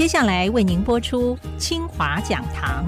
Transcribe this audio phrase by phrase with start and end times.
[0.00, 2.86] 接下来为您播出清华讲堂。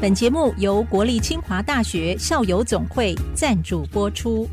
[0.00, 4.48] 本节目由国立清华大学校友总会赞助播出。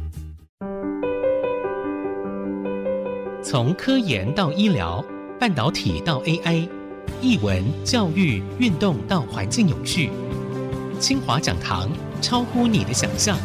[3.44, 5.06] 从科研到医疗，
[5.40, 6.68] 半导体到 AI，
[7.22, 10.10] 译文、教育、运动到环境永续，
[11.00, 11.88] 清华讲堂
[12.20, 13.38] 超乎你的想象。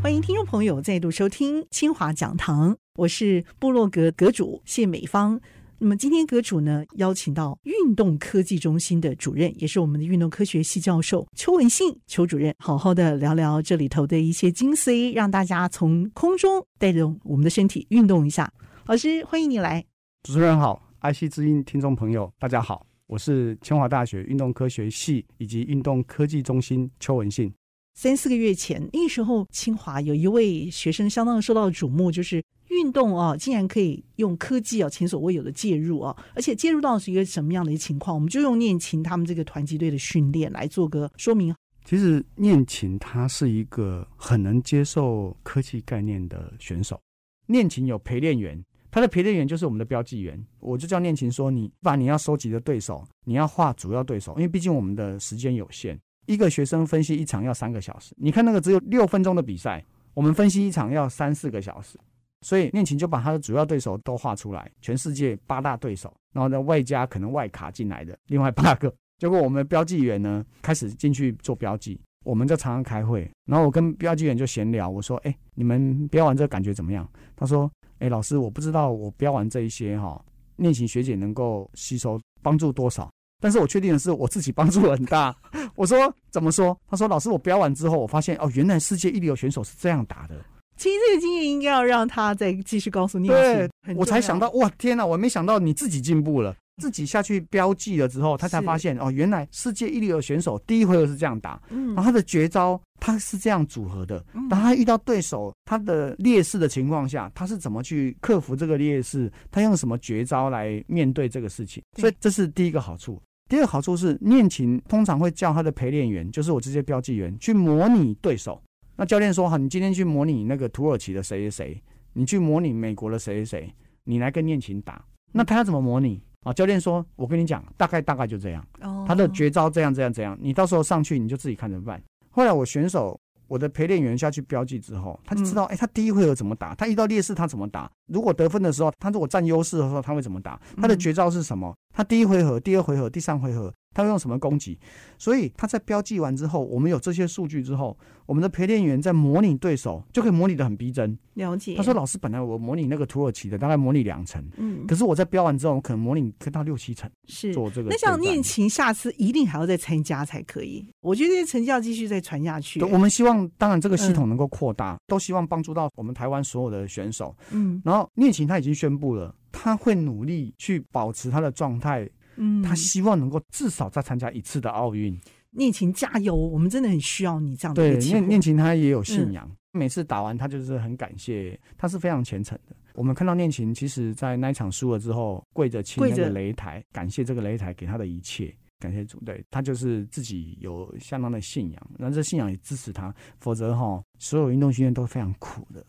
[0.00, 5.40] 欢迎听众朋友再度收听清华讲堂，我是部落格阁主谢美芳。
[5.84, 18.50] 那么今天阁主呢，邀请到运动科技中心的主任，也是我们的运动科学系教授邱文信邱主任，好好的聊聊这里头的一些精髓，让大家从空中带动我们的身体运动一下。
[18.86, 19.84] 老师，欢迎你来。
[20.22, 27.52] 主持人好爱惜之音听众朋友大家好，我是清华大学运动科学系以及运动科技中心邱文信。
[27.92, 32.42] 三四个月前，那时候清华有一位学生相当受到瞩目，就是。
[32.74, 38.14] 运动啊，竟然可以用科技啊，前所未有的介入啊，而且介入到是一个什么样的一情况？
[38.14, 41.54] 我们就用念琴他们这个团级队的训练来做个说明。
[41.84, 46.98] 其实念琴他是一个很能接受科技概念的选手。
[47.46, 48.58] 念琴有陪练员，
[48.90, 50.42] 他的陪练员就是我们的标记员。
[50.60, 58.14] 我就叫念琴说：“你把你要收集的对手，你要画主要对手，因为毕竟我们的时间有限，一个学生分析一场要三个小时。
[58.16, 59.84] 你看那个只有六分钟的比赛，
[60.14, 61.98] 我们分析一场要三四个小时。”
[62.44, 68.94] 所以念琴就把他的主要对手都画出来，全世界八大对手，然后呢外加可能外卡进来的另外八个。
[69.18, 80.22] 结果我们标记员呢开始进去做标记，我们就常常开会，然后我跟标记员就闲聊，我说：“哎，你们标完这感觉怎么样？”他说：“哎，老师，我不知道我标完这一些哈，
[80.56, 85.34] 念琴学姐能够吸收帮助多少，但是我确定的是我自己帮助很大。”
[85.74, 90.44] 我说：“怎么说？”他说：“老师，我标完之后，我发现哦，原来世界一流选手是这样打的。”
[90.76, 93.28] 其实这个经验应该要让他再继续告诉你。
[93.28, 95.04] 对，我才想到，哇，天哪！
[95.04, 104.24] 我没想到你自己进步了，自己下去标记了之后，他才发现哦，原来世界一流的选手第一回合是这样打，嗯，然后他的绝招他是这样组合的。
[104.50, 109.30] 当他遇到对手他的劣势的情况下，他是怎么去克服这个劣势？
[109.50, 111.82] 他用什么绝招来面对这个事情？
[111.98, 113.20] 所以这是第一个好处。
[113.48, 118.60] 第二个好处是，念琴通常会叫他的陪练员，就是我这些标记员，去模拟对手。
[118.96, 121.82] 那教练说：“好，你今天去模拟那个土耳其的谁谁谁，
[122.12, 123.74] 你去模拟美国的谁谁谁，
[124.04, 125.04] 你来跟念琴打。
[125.32, 128.66] 那他要怎么模拟啊？”教练说：“我跟你讲，大概大概就这样。
[129.06, 133.18] 他的绝招这样这样这样，你到时候上去你就自己看着办。”后来我选手。
[133.46, 137.88] 我的陪练员下去标记之后，他就知道，哎、欸，他第一回合怎么打，他遇到劣势他怎么打。
[138.06, 140.58] 如果得分的时候，他如果占优势的时候，他会怎么打？
[140.78, 141.72] 他的绝招是什么？
[141.94, 144.76] 他第一回合、第二回合、第三回合，他会用什么攻击？
[145.16, 147.96] 所以他在标记完之后，我们有这些数据之后，
[148.26, 151.16] 我们的陪练员在模拟对手，就可以模拟的很逼真。
[151.34, 151.74] 了解。
[151.76, 157.08] 他说：“老师，本来我模拟那个土耳其的，大概模拟两成，嗯，可是我在标完之后，我可能模拟可到六七成。
[157.28, 157.90] 是做这个。
[157.90, 160.84] 那像念琴，下次一定还要再参加才可以。
[161.00, 162.82] 我觉得这些成绩要继续再传下去。
[162.82, 167.36] 我们希望，当然这个系统能够扩大，嗯、都希望帮助到我们台湾所有的选手。
[167.52, 169.34] 嗯，然后念琴他已经宣布了，
[169.64, 172.06] 他会努力去保持他的状态。
[172.36, 175.18] 嗯，他希望能够至少再参加一次的奥运。
[175.52, 177.82] 念琴加油，我们真的很需要你这样的。
[177.82, 182.76] 对，念念琴他也有信仰，嗯、每次打完他就是很感谢，他是非常虔诚的。
[182.92, 189.20] 我们看到念琴，其实在那一场输了之后，跪着亲那个擂台，感谢这个擂台给他的一切，感谢主。
[189.20, 195.86] 对，他就是自己有相当的信仰，那这信仰也支持他，否则哈，所有运动训练都非常苦的。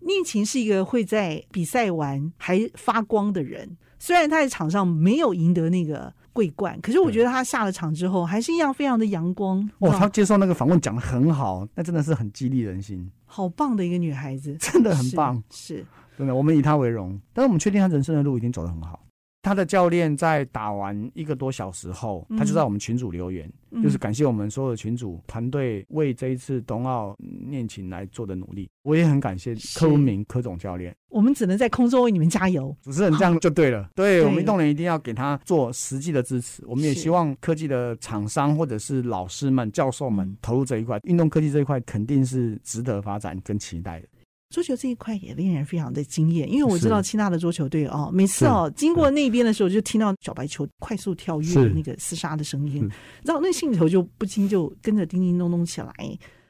[0.00, 3.76] 念琴是一个会在比赛完还发光的人。
[3.98, 9.68] 虽然他在场上没有赢得那个桂冠，可是我觉得他下了场之后还是一样非常的阳光。
[9.78, 13.10] 哦，他接受那个访问讲的很好，那真的是很激励人心。
[13.26, 15.86] 好棒的一个女孩子，真的很棒，是，是
[16.16, 17.20] 真的，我们以她为荣。
[17.32, 19.04] 但是我们确定她人生的路已经走得很好。
[19.40, 27.16] 他的教练在打完一个多小时后，他就在我们群组留言，嗯、就是感谢我们所有的群组团队为这一次冬奥
[27.48, 28.68] 念琴来做的努力。
[28.82, 30.94] 我也很感谢柯文明柯总教练。
[31.08, 32.76] 我们只能在空中为你们加油。
[32.82, 36.62] 主持人这样就对了， 对，对我们运动员一定要给他做实际的支持。
[36.66, 44.08] 我们也希望科技的厂商或者是老师们、教授们投入这一块，运动科技这一块肯定是值得发展跟期待的。
[44.50, 52.88] 桌球这一块也令人非常的惊艳，因为我知道清大的桌球队哦，每次哦经过那边的时候，就听到小白球快速跳跃的那个厮杀的声音，
[53.22, 55.92] 然后那心里头就不禁就跟着叮叮咚咚起来。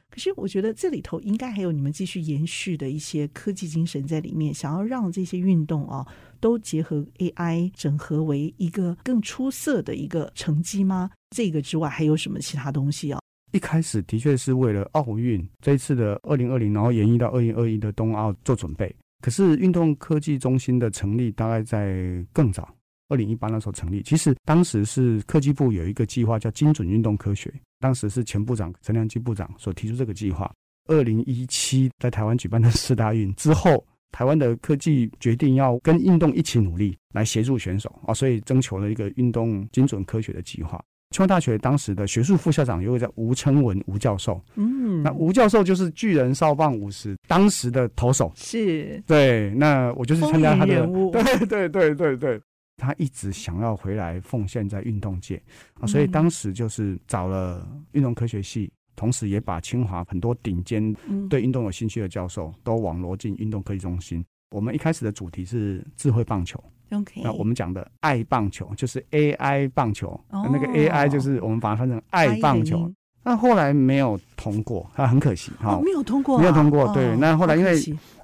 [0.09, 6.03] 可是我觉得这里头应该还有你们继续延续的一些科技精神在里面，想要让这些运动啊
[6.39, 11.11] 都结合 AI 整合为一个更出色的一个成绩吗？
[11.35, 13.19] 这个之外还有什么其他东西啊？
[13.51, 18.93] 一开始的确是为了奥运这一次的二零二零，然后延役到二零二一的冬奥做准备。
[19.21, 22.73] 可是运动科技中心的成立大概在更早，
[23.09, 24.01] 二零一八那时候成立。
[24.03, 30.51] 其实当时是科技部有一个计划叫精准运动科学，当时是前部长陈良基部长所提出这个计划。
[30.87, 40.81] 二零一七在台湾举办的四大运之后，台湾的科技决定要跟运动一起努力，来协助选手啊，所以征求了一个运动精准科学的计划。
[41.11, 52.41] 清华大学当时的学术副校长有个叫吴称文吴教授，嗯，那吴教授就是巨人少棒五十当时的投手，是，对，那我就是参加他的， 对对对对对，
[52.77, 55.41] 他一直想要回来奉献在运动界。
[55.79, 58.71] 啊，所以当时就是找了运动科学系。
[58.95, 60.93] 同时，也把清华很多顶尖
[61.29, 64.21] 对运动有兴趣的教授都网罗进运动科技中心。
[64.51, 72.91] 我们一开始的主题是智慧棒球，OK，那我们讲的爱棒球就是 AI 棒球，哦、那个 AI 就是我们把它翻成爱棒球。
[73.21, 76.91] 那后来没有通过，啊，很可惜哈、哦，没有通过、啊，没有通过。
[76.93, 77.75] 对，哦、那后来因为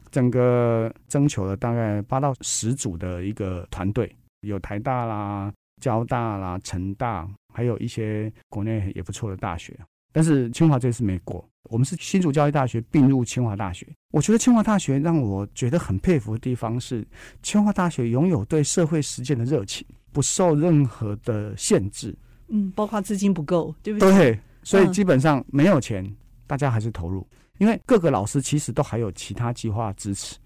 [0.09, 4.09] 整个征求了大概八到十组的一个团队，
[4.41, 5.51] 有台大啦、
[5.81, 9.77] 交大啦、成大，还有一些国内也不错的大学。
[10.13, 13.87] 但是清华这次没过，我们是新竹教育大学并入清华大学。
[14.11, 17.05] 我觉得清华大学让我觉得很佩服的地方是，
[17.41, 22.15] 清华大学拥有对社会实践的热情，不受任何的限制。
[22.47, 24.13] 嗯，包括资金不够，对不对？
[24.13, 26.15] 对，所以基本上没有钱，嗯、
[26.47, 27.27] 大家还是投入，
[27.57, 30.37] 因为各个老师其实都还有其他计划支持。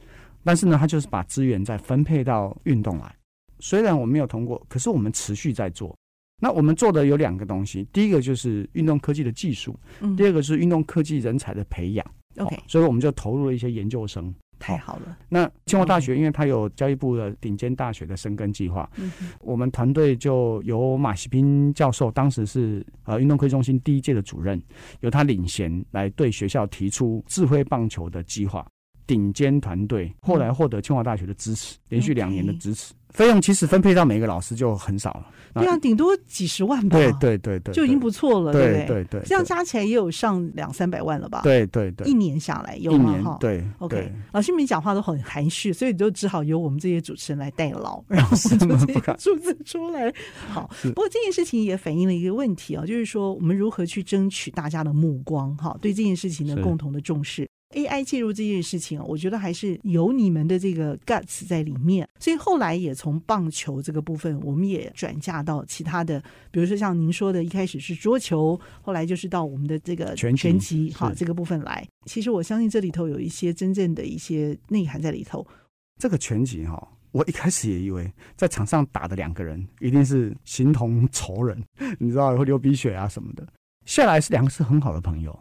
[0.44, 3.14] 但是呢，他就是把资源再分配到运动来。
[3.60, 5.94] 虽然我没有通过，可是我们持续在做。
[6.40, 12.06] 那我们做的有两个东西，第一个就是运动科技的技术，嗯，第二个是运动科技人才的培养。
[12.38, 14.34] OK，所以我们就投入了一些研究生。
[14.60, 15.18] 太好了。
[15.30, 19.10] 那清华大学因为它有教育部的顶尖大学的生根计划，嗯，
[19.40, 24.62] 我们团队就由马锡斌教授，当时是呃运动科技中心第一届的主任，
[25.00, 28.68] 由他领衔来对学校提出智慧棒球的计划。
[29.08, 32.94] 顶尖团队后来获得清华大学的支持，连续两年的支持。
[33.10, 35.26] 费用其实分配到每个老师就很少了，
[35.56, 36.98] 对啊，顶多几十万吧。
[36.98, 38.86] 对对对对，就已经不错了，对不对？
[38.86, 41.42] 对对，这样加起来也有上两三百万了吧？
[41.44, 43.20] 对对对，一年下来有吗？
[43.24, 44.12] 哈，对，OK。
[44.32, 50.14] 老师们讲话都很含蓄，所以就只好由我们这些主持人来代劳，然后 说出这些数字出来。
[50.50, 57.50] 好，不过这件事情也反映了一个问题啊，就是说我们如何去争取大家的目光，哈，对这件事情的共同的重视。
[57.76, 66.20] AI 介入这件事情，我觉得还是有你们的这个 guts 在里面，所以后来也从棒球这个部分，我们也转嫁到其他的，
[66.50, 71.88] 比如说像您说的，一开始是桌球，后来就是到我们的这个拳拳击，哈，这个部分来。
[72.06, 75.46] 其实我相信这里头有一些真正的一些内涵在里头。
[76.00, 81.64] 这个拳击哈，我一开始也以为在场上打的两个人一定是形同仇人，
[82.00, 83.48] 你知道会流鼻血啊什么的，
[83.86, 85.40] 下来是两个是很好的朋友。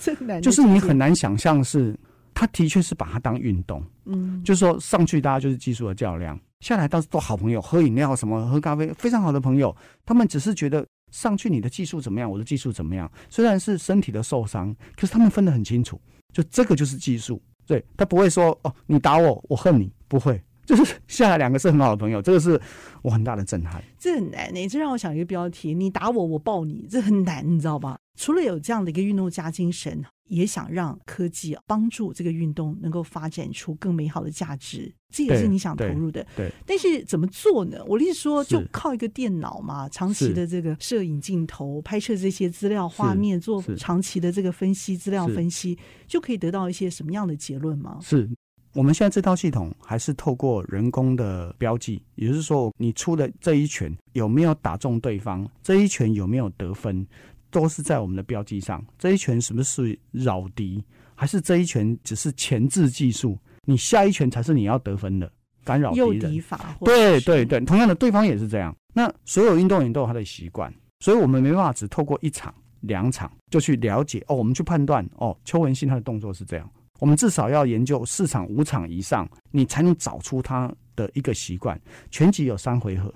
[0.00, 1.98] 这难就是你很难想象，是
[2.34, 9.74] 他的确是把它当运动，嗯，就是说上去大家就是技术的较量，下来倒是做好朋友，喝饮料什么，喝咖啡，非常好的朋友。
[10.04, 16.00] 他们只是觉得上去你的技术怎么样，我的技术怎么样，虽然是身体的受伤，可是他们分得很清楚，
[16.32, 20.40] 就这个就是技术，对，他不会说哦，你打我，我恨你，不会。
[20.66, 22.60] 就是下来两个是很好的朋友，这个是
[23.02, 23.82] 我很大的震撼。
[23.98, 26.86] 这很难呢，这让我想一个标题：你打我，我抱你。
[26.88, 27.98] 这很难，你知道吧？
[28.16, 36.22] 除了有这样的一个运动家精神，也想让科技帮助这个运动能够发展出更美好的价值，这也是你想投入的。
[36.36, 36.48] 对。
[36.48, 37.82] 对，但是怎么做呢？
[37.86, 47.98] 我的意思说，就靠一个电脑嘛，长期的这个摄影镜头拍摄这些资料画面，做长期的这个分析资料分析，就可以得到一些什么样的结论吗？
[48.02, 48.28] 是。
[48.72, 57.04] 我们现在这套系统还是透过人工的标记，也就是说，你出的这一拳有没有打中对方，这一拳有没有得分，
[57.50, 58.84] 都是在我们的标记上。
[58.98, 60.82] 这一拳是不是扰敌，
[61.14, 63.38] 还是这一拳只是前置技术？
[63.64, 65.30] 你下一拳才是你要得分的，
[65.64, 66.40] 干扰敌人。
[66.40, 68.74] 法对对对，同样的，对方也是这样。
[68.92, 76.68] 那所有运动员都有他的习惯，所以我们没办法只透过一场、两场就去了解哦，我们去判断哦，邱文信他的动作是这样。
[76.98, 81.80] 我们至少要研究四场五场以上，你才能找出他的一个习惯。
[82.10, 83.14] 拳击有三回合，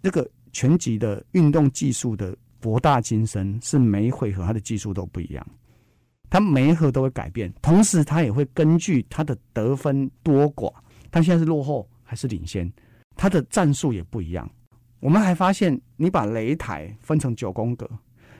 [0.00, 5.44] 那个拳击的运动技术的博大精深，是每一回合他的技术都不一样，
[6.30, 10.72] 他每一回都会改变，同时他也会根据他的得分多寡，
[11.10, 12.72] 他现在是落后还是领先，
[13.16, 14.48] 他的战术也不一样。
[15.00, 17.90] 我们还发现，你把擂台分成九宫格。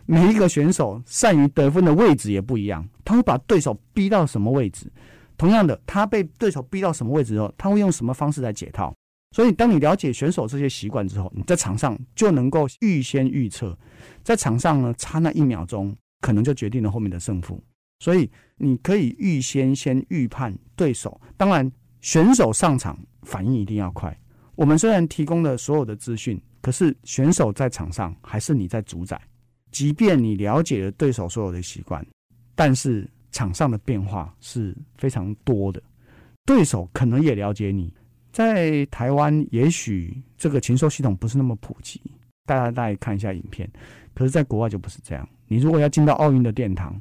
[0.07, 4.91] 每一个选手善于得分的位置也不一样，他会把对手逼到什么位置？
[5.37, 8.95] 同样的，他被对手逼到什么位置之后，他会用什么方式来解套？
[9.33, 13.77] 所以，当你了解选手这些习惯之后，你在场上就能够预先预测，
[14.23, 17.63] 在场上呢，差那一秒钟可能就决定了后面的胜负。
[17.99, 21.19] 所以，你可以预先先预判对手。
[21.37, 21.71] 当然，
[22.01, 24.17] 选手上场反应一定要快。
[24.55, 29.19] 我们虽然提供了所有的资讯，可是选手在场上还是你在主宰。
[29.71, 32.07] 即便你了解了对手所有的习惯，
[32.55, 35.83] 但是场上的变化是非常多的。
[36.45, 37.95] 对手可能也了解你。
[38.33, 42.01] 在台湾，也许这个禽兽系统不是那么普及，
[42.47, 43.71] 大家大概看一下影片。
[44.15, 45.29] 可是，在国外就不是这样。
[45.47, 47.01] 你如果要进到奥运的殿堂，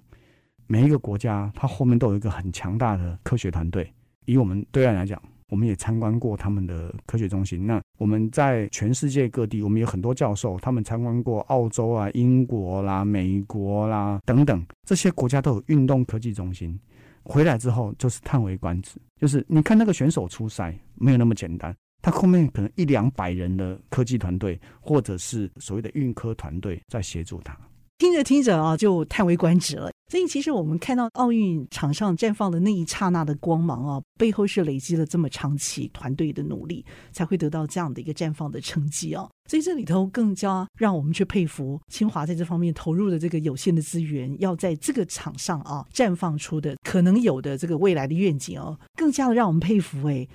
[0.68, 3.92] 每一个国家它后面都有一个很强大的科学团队。
[4.26, 7.66] 以我们对岸来讲，我们也参观过他们的科学中心。
[7.66, 16.80] 那我们在全世界各地，我们有很多教授，他们参观过澳洲啊、英国啦、美国啦等等这些国家都有运动科技中心。
[17.24, 27.58] 回来之后就是叹为观止，就是你看那个选手出赛没有那么简单，他后面可能一两百人的科技团队，或者是所谓的运科团队在协助他。
[28.02, 29.92] 听着听着啊，就叹为观止了。
[30.08, 39.30] 所以，其实我们看到奥运场上绽放的那一刹那的光芒啊，背后是累积了这么长期团队的努力，才会得到这样的一个绽放的成绩啊。
[39.48, 50.28] 所以，这里头更加让我们去佩服清华在这方面投入的这个有限的资源，要在这个场上啊绽放出的可能有的这个未来的愿景哦，更加的让我们佩服哎。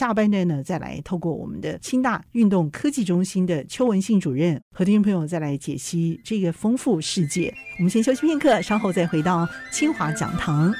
[0.00, 7.54] 下半段呢，再来透过我们的清大运动科技中心的邱文信主任和听众朋友再来解析这个丰富世界。
[7.76, 10.72] 我们先休息片刻，稍后再回到清华讲堂。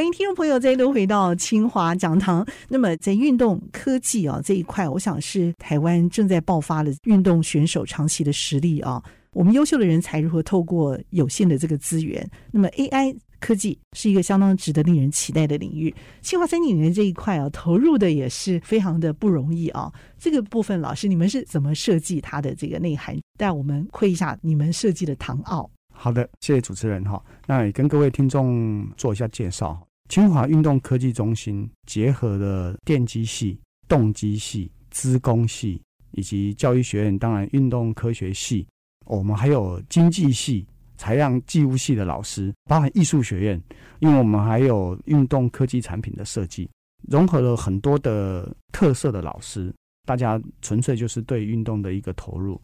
[0.00, 2.42] 欢迎听众朋友再度回到清华讲堂。
[2.70, 9.02] 那么，在运动科技啊这一块，我想是台湾正在爆发的运动选手长期的实力啊。
[9.32, 12.26] 我们优秀的人才如何透过有限的这个资源？
[12.50, 15.94] 那么，AI 科技是一个相当值得令人期待的领域。
[16.22, 19.92] 清华三点零这一块啊，投入的也是非常的不容易啊。
[20.18, 23.14] 这个部分，老师你们是怎么设计它的这个内涵？
[23.36, 25.70] 带我们窥一下你们设计的唐奥。
[25.92, 27.22] 好的，谢谢主持人哈。
[27.46, 29.78] 那也跟各位听众做一下介绍。
[30.10, 38.66] 清华运动科技中心结合了电机系、动机系、资工系以及教育学院，当然运动科学系，
[39.06, 43.62] 我们还有经济系、材料技术系的老师，包含艺术学院，
[44.00, 46.68] 因为我们还有运动科技产品的设计，
[47.08, 49.72] 融合了很多的特色的老师，
[50.04, 52.60] 大家纯粹就是对运动的一个投入。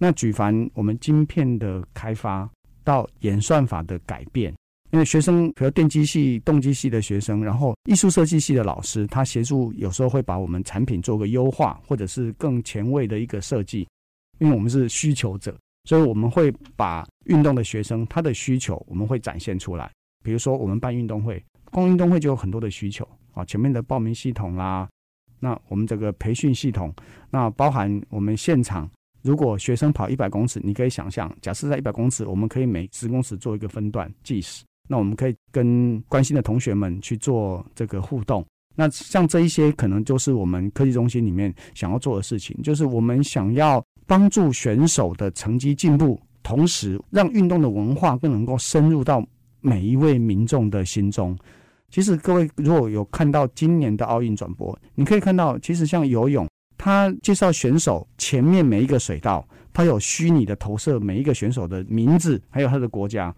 [0.00, 2.50] 那举凡我们晶片的开发
[2.82, 4.52] 到演算法的改变。
[4.90, 13.86] 因为学生，比如电机系、动机系的学生，然后艺术设计系的老师，他协助有时候会把我们产品做个优化，或者是更前卫的一个设计。
[14.38, 15.54] 因为我们是需求者，
[15.84, 19.90] 所以我们会把运动的学生他的需求，我们会展现出来。
[20.24, 21.42] 比如说，我们办运动会，
[21.72, 24.88] 光运动会就有很多的需求啊，前面的报名系统啦，
[25.38, 26.94] 那我们这个培训系统，
[27.30, 28.88] 那包含我们现场，
[29.22, 34.64] 如果学生跑一百公尺，你可以想象，假设在一百公尺，我们可以每十公尺做一个分段计时。
[34.88, 38.44] 那我们可以跟关心的同学们去做这个互动。
[38.74, 49.24] 那像这一些，可能就是我们科技中心里面想要做的事情，就是我们想要帮助选手的成绩进步，同时让运动的文化更能够深入到
[49.60, 51.36] 每一位民众的心中。
[51.90, 63.34] 其实各位如果有看到今年的奥运转播，你可以看到，其实像游泳，他介绍选手前面每一个水道，他有虚拟的投射每一个选手的名字，还有他的国家。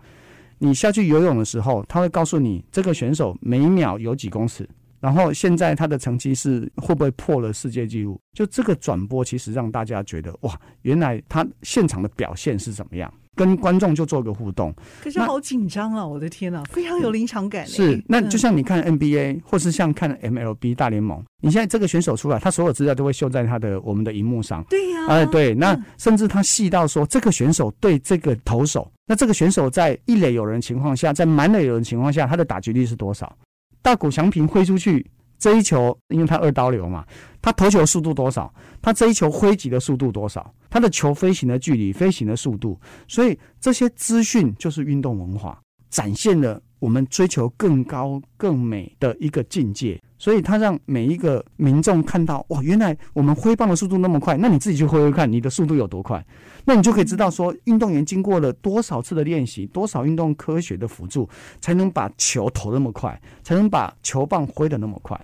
[0.62, 4.68] 你下去游泳的时候，他会告诉你这个选手每秒游几公尺，
[5.00, 8.20] 然后现在他的成绩是会不会破了世界纪录？
[8.34, 13.10] 就这个转播，其实让大家觉得哇，原来他现场的表现是怎么样？
[13.36, 14.74] 跟观众就做个互动。
[15.02, 16.06] 可是好紧张啊！
[16.06, 17.66] 我的天呐，非常有临场感。
[17.66, 24.64] 是，那就像你看 NBA，或是像看 MLB 大联盟，你现在这个选手出来，他所有资料都会秀在他的我们的荧幕上。
[24.68, 28.90] 对呀，哎，对，那甚至他细到说这个选手对这个投手。
[29.06, 33.36] 那这个选手在一垒有人情况下，在满垒有人情况下，他的打击率是多少？
[33.82, 35.04] 大谷翔平挥出去
[35.40, 37.04] 这一球，因为他二刀流嘛，
[37.40, 38.52] 他投球速度多少？
[38.82, 40.54] 他这一球挥击的速度多少？
[40.68, 42.78] 他的球飞行的距离、飞行的速度，
[43.08, 49.98] 所以这些资讯就是运动文化，展现了我们追求更高、更美的一个境界。
[50.18, 56.22] 所以他让每一个民众看到，哇，原来我们挥棒的速度那么快，那你自己去挥挥看，你的速度有多快？
[56.66, 61.26] 那你就可以知道说，运动员经过了多少次的练习，多少运动科学的辅助，
[61.62, 65.18] 才能把球投那么快，才能把球棒挥得那么快。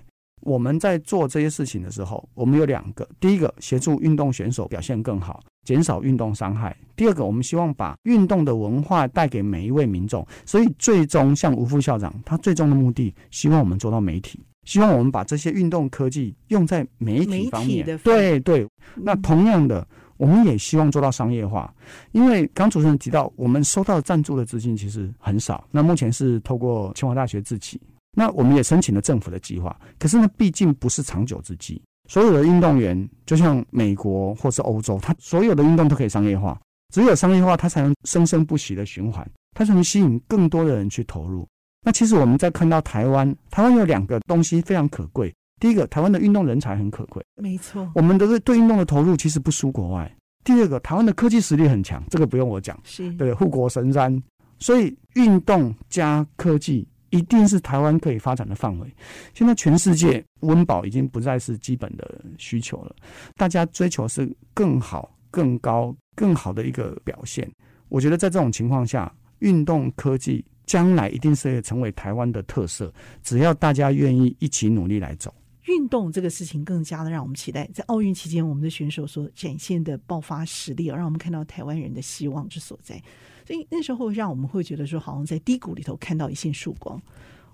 [0.47, 10.25] 我们在做这些事情的时候，我们有两个：第一个，协助运动选手表现更好，减少运动伤害；第二个，我们希望把运动的文化带给每一位民众。
[10.45, 14.41] 所以，最终像吴副校长，他最终的目的，希望我们做到媒体。
[14.65, 17.85] 希望我们把这些运动科技用在媒体方面。
[18.05, 19.81] 对对，那同样的。
[19.81, 21.71] 嗯我们也希望做到商业化，
[22.13, 25.63] 因为刚主持人提到，我们收到赞助的资金其实很少。
[25.71, 27.79] 那目前是透过清华大学自己，
[28.19, 31.81] 那我们也申请了政府的计划，可是呢，毕竟不是长久之计。
[32.09, 36.59] 所有的运动员，就像美国或是欧洲，他所有的运动都可以商业化，
[36.95, 41.47] 只有商业化，它才能生生不息的循环，它才能吸引更多的人去投入。
[41.85, 45.35] 那其实我们在看到台湾，台湾有两个东西非常可贵。
[45.61, 47.91] 第一个，台湾的运动人才很可贵，没错。
[47.95, 50.11] 我们的对运动的投入其实不输国外。
[50.45, 54.23] 第二个，台湾的科技实力很强，这个不用我讲，是对护国神山。
[54.59, 58.89] 所以运动加科技一定是台湾可以发展的范围。
[59.35, 62.95] 现在全世界温饱已经不再是基本的需求了，
[63.37, 67.51] 大家追求是更好、更高、更好的一个表现。
[67.89, 70.45] 我觉得在这种情况下，运动科技。
[70.67, 75.33] 将来一定是会成为台湾的特色，只要大家愿意一起努力来走。
[75.67, 83.01] 运动这个事情更加的让我们期待，在奥运期间，我们的选手所展现的爆发实力，让我们看到台湾人的希望之所在。
[83.47, 87.01] 所以那时候让我们会觉得说，好像在低谷里头看到一线曙光。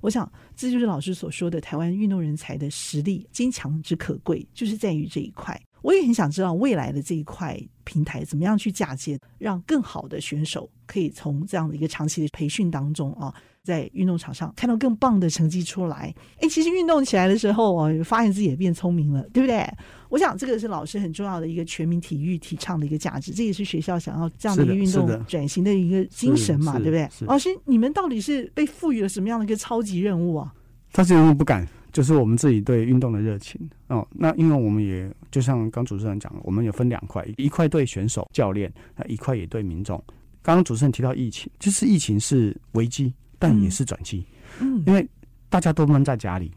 [0.01, 5.61] 我想这就是老师所说的台湾运动人才的实力坚强之可贵，就是在于这一块。
[5.83, 13.35] 我也很想知道未来的这一块平台怎么样去嫁接，让更好的选手可以从这样的一个长期的培训当中啊，
[13.65, 16.15] 在运动场上看到更棒的成绩出来。
[16.39, 19.69] 哎，其实运动起来的时候我，发现自己也变聪明了，对不对？
[20.09, 27.09] 我想这个是老师很重要的一个全民体育提倡的一个价值，这也是学校想要这样的一个运动转型的一个精神嘛，对不对？
[27.21, 30.55] 老师，你们到底是被赋予了什么样的一个超级任务啊？
[30.93, 31.67] 超级任务不敢。
[31.93, 34.07] 就是我们自己对运动的热情哦。
[34.11, 40.03] 那因为我们也就像刚主持人讲，我们有分两块，一块对选手、教练，那一块也对民众。
[40.41, 44.25] 刚刚主持人提到疫情，就是疫情是危机，但也是转机。
[44.61, 45.07] 嗯，因为
[45.49, 46.51] 大家都闷在家里，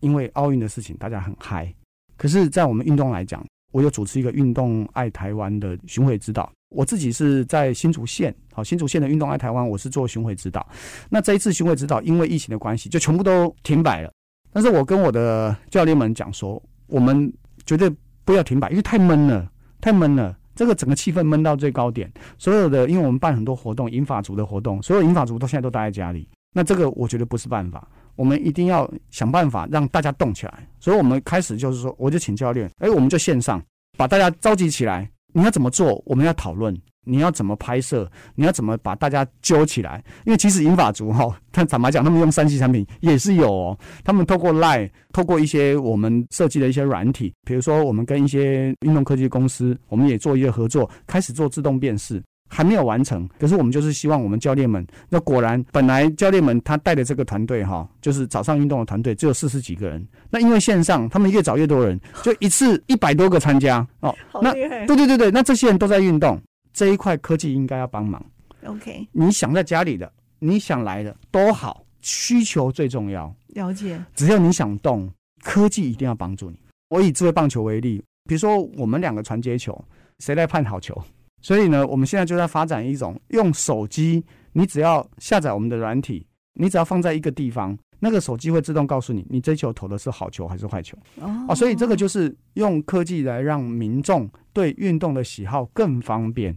[0.00, 1.72] 因为奥运的事情大家很嗨。
[2.16, 10.64] 可是，在我们运动来讲，我有主持一个运动爱台湾的巡回指导，我自己是在新竹县，好，新竹县的运动爱台湾，我是做巡回指导。
[11.10, 14.12] 那这一次巡回指导，因为疫情的关系，就全部都停摆了。
[14.52, 17.32] 但是我跟我的教练们讲说，我们
[17.64, 17.90] 绝对
[18.24, 20.36] 不要停摆，因为太闷了，太闷了。
[20.54, 26.28] 这个整个气氛闷到最高点，所有的，因为我们办很多活动，银发族的活动，所有银发族都现在都待在家里。
[26.54, 30.68] 那这个我觉得不是办法，我们一定要想办法让大家动起来。
[30.78, 33.60] 所以我们开始就是说，我就请教练，哎，我们就线上
[33.96, 36.02] 把大家召集起来，你要怎么做？
[36.06, 36.76] 我们要讨论。
[37.04, 38.08] 你要怎么拍摄？
[38.36, 40.00] 你要怎么把大家揪起来？
[40.24, 43.76] 因为其实银发族哈，他坦白讲，他们用三 C 产品也是有哦。
[44.04, 53.26] 他们透过 Line，透过一些我们设计的一些软体，比如说我们跟一些运动科技公司，我们也做一个合作，开始做自动辨识，还没有完成。
[53.38, 60.06] 可是我们就是希望我们教练们，那果然本来教练们他带的这个团队哈，就是早上运动的团队只有四十几个人。
[60.28, 64.14] 那因为线上，他们越找越多人，就一次一百多个参加哦。
[64.42, 66.38] 那对对对对，那这些人都在运动。
[66.74, 68.24] 这一块科技应该要帮忙。
[68.64, 73.34] OK，你想在家里的，你想来的都好，需求最重要。
[73.48, 74.02] 了解。
[74.14, 75.10] 只要你想动，
[75.42, 76.58] 科技一定要帮助你。
[76.88, 79.84] 我以智慧棒球为例，比如说我们两个传接球，
[80.20, 80.96] 谁来判好球？
[81.42, 87.76] 所以呢，我们现在就在发展一种用手机，你只要下载我们的软体，你只要放在一个地方。
[88.04, 96.52] 那个手机会自动告诉你，你这球投的是好球还是坏球哦，啊，所以这个就是用科技来让民众对运动的喜好更方便，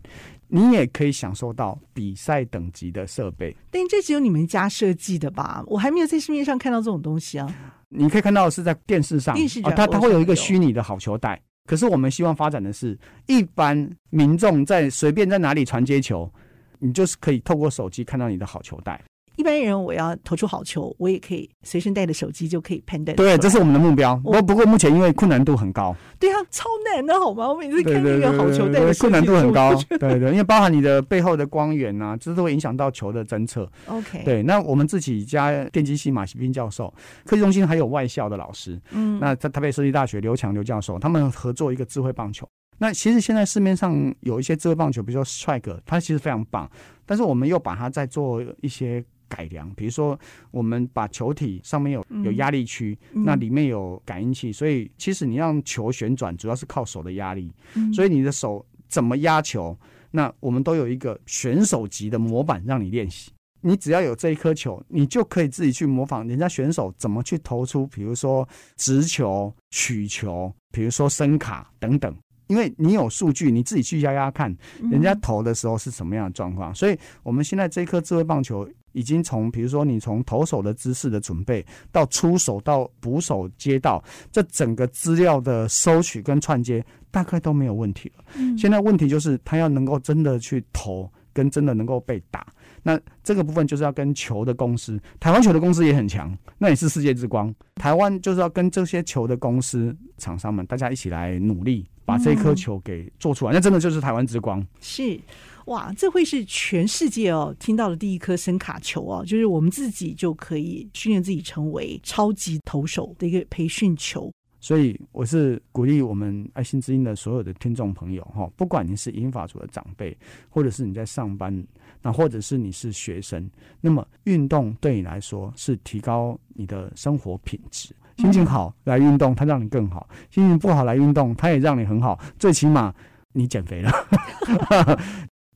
[0.47, 3.55] 你也可以享受到比赛等级的设备。
[3.69, 5.63] 但这只有你们家设计的吧？
[5.67, 7.47] 我还没有在市面上看到这种东西啊。
[7.89, 11.39] 你可以看到是在电视上，电视上，哦，它它会有一个虚拟的好球带。
[11.65, 12.97] 可是我们希望发展的是，
[13.27, 16.31] 一般民众在随便在哪里传接球，
[16.79, 19.03] 你就是可以透过手机看到你的好球带。
[19.35, 23.15] 一般人我要投出好球，我也可以随身带着手机就可以判断。
[23.15, 24.15] 对，这是我们的目标。
[24.17, 25.95] 不不过目前因为困难度很高。
[26.19, 27.49] 对啊，超难的好吗？
[27.49, 29.75] 我每次看那个好球带的困难度很高。
[29.89, 33.69] 对对，因为包含你的背后的光源啊，这都会影响到球的侦测。
[33.87, 34.23] OK。
[34.23, 36.93] 对，那我们自己家电机系马锡斌教授，
[37.25, 42.47] 科技中心还有外校的老师，嗯，那在台北设计大学刘强刘教授，他们合作一个智慧棒球。
[42.77, 46.69] 那其实现在市面上有一些智慧棒球，比如说 Strike，它其实非常棒，
[47.05, 49.03] 但是我们又把它再做一些。
[49.27, 50.19] 改良，比如说
[50.51, 59.77] 我们把球体上面有有压力区，嗯，那里面有感应器，所以其实你让球旋转主要是靠手的压力，嗯，所以你的手怎么压球，
[60.11, 63.31] 那我们都有一个选手级的模板让你练习。
[63.61, 72.15] 你只要有这一颗球，你就可以自己去模仿人家选手怎么去投出，比如说直球、曲球，比如说声卡等等。
[72.45, 74.55] 因为你有数据，你自己去压压看，
[74.91, 76.75] 人家投的时候是什么样的状况。
[76.75, 78.69] 所以我们现在这颗智慧棒球。
[78.95, 88.23] 已经从比如说你从投手的姿势的准备到出手到捕手接到这整个资料的收取跟串接，大概都没有问题了。
[88.35, 92.47] 嗯，现在问题就是他要能够真的去投，跟真的能够被打。
[92.81, 97.53] 那这个部分就是要跟球的公司，台湾球的公司也很强，那也是世界之光。
[97.75, 103.51] 台湾就是要跟这些球的公司厂商们，大家一起来努力，把这颗球给做出来。
[103.51, 104.65] 那真的就是台湾之光。
[104.79, 105.19] 是，
[105.65, 114.31] 哇，这会是全世界哦听到的第一颗声卡球哦，就是我们自己就可以训练自己成为超级投手的一个培训球。
[114.59, 120.17] 所以我是鼓励我们爱心之音的所有的听众朋友哈，不管你是英法族的长辈，
[120.49, 121.63] 或者是你在上班，
[122.01, 123.47] 那或者是你是学生，
[123.79, 127.95] 那么运动对你来说是提高你的生活品质。
[128.17, 132.19] 心情好来运动，它让你更好；心情不好来运动，它也让你很好。
[132.39, 132.91] 最起码
[133.33, 133.91] 你减肥了，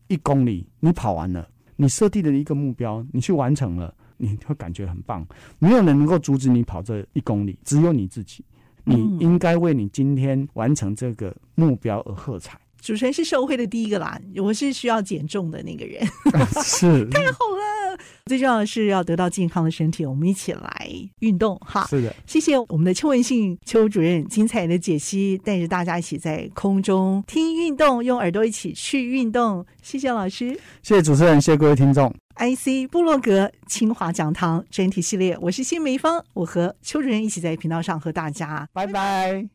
[0.09, 5.25] 一公里你跑完了，你设定的一个目标你去完成了，你会感觉很棒。
[5.57, 8.43] 没有人能够阻止你跑这一公里，只有你自己。
[8.83, 12.59] 你应该为你今天完成这个目标而喝彩。
[12.81, 16.03] 主持人是受惠的第一个啦，我是需要减重的那个人。
[16.63, 17.78] 是， 太好了。
[18.25, 21.87] 最重要的是要得到健康的身体，我们一起来运动哈。
[21.89, 29.65] 是的，谢谢我们的邱文信邱主任精彩的解析，带着大家一起在空中听运动，用耳朵一起去运动。
[29.81, 30.51] 谢谢老师，
[30.83, 32.13] 谢谢主持人，谢谢各位听众。
[32.35, 39.45] IC 布洛格清华讲堂专题系列，我是谢梅芳，我和邱主任一起在频道上和大家拜拜。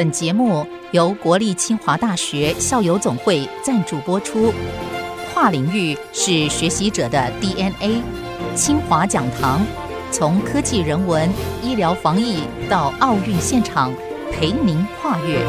[0.00, 4.50] 本节目由国立清华大学校友总会赞助播出，
[5.34, 8.00] 跨领域是学习者的 DNA。
[8.54, 9.60] 清华讲堂
[10.10, 11.28] 从科技、人文、
[11.62, 13.92] 医疗、防疫到奥运现场，
[14.32, 15.44] 陪您跨越。